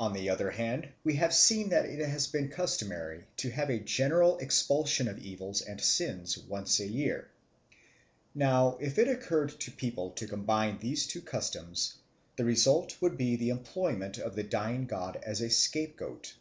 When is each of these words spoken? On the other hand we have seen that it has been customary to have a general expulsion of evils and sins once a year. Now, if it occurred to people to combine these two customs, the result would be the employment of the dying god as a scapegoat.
On 0.00 0.14
the 0.14 0.30
other 0.30 0.50
hand 0.52 0.88
we 1.04 1.16
have 1.16 1.34
seen 1.34 1.68
that 1.68 1.84
it 1.84 1.98
has 2.00 2.26
been 2.26 2.48
customary 2.48 3.24
to 3.36 3.50
have 3.50 3.68
a 3.68 3.78
general 3.78 4.38
expulsion 4.38 5.06
of 5.06 5.18
evils 5.18 5.60
and 5.60 5.78
sins 5.82 6.38
once 6.38 6.80
a 6.80 6.86
year. 6.86 7.28
Now, 8.34 8.78
if 8.80 8.98
it 8.98 9.06
occurred 9.06 9.50
to 9.60 9.70
people 9.70 10.12
to 10.12 10.26
combine 10.26 10.78
these 10.78 11.06
two 11.06 11.20
customs, 11.20 11.96
the 12.36 12.44
result 12.46 12.96
would 13.02 13.18
be 13.18 13.36
the 13.36 13.50
employment 13.50 14.16
of 14.16 14.34
the 14.34 14.44
dying 14.44 14.86
god 14.86 15.16
as 15.22 15.42
a 15.42 15.50
scapegoat. 15.50 16.32